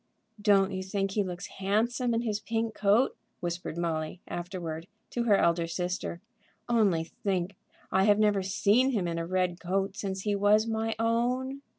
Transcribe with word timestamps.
"Don't 0.41 0.71
you 0.71 0.81
think 0.81 1.11
he 1.11 1.21
looks 1.21 1.45
handsome 1.45 2.15
in 2.15 2.21
his 2.21 2.39
pink 2.39 2.73
coat?" 2.73 3.15
whispered 3.39 3.77
Molly, 3.77 4.19
afterward, 4.27 4.87
to 5.11 5.25
her 5.25 5.37
elder 5.37 5.67
sister. 5.67 6.21
"Only 6.67 7.03
think; 7.03 7.55
I 7.91 8.05
have 8.05 8.17
never 8.17 8.41
seen 8.41 8.93
him 8.93 9.07
in 9.07 9.19
a 9.19 9.27
red 9.27 9.59
coat 9.59 9.95
since 9.95 10.21
he 10.21 10.35
was 10.35 10.65
my 10.65 10.95
own. 10.97 11.61